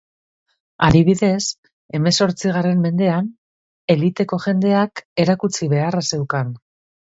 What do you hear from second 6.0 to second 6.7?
zeukan.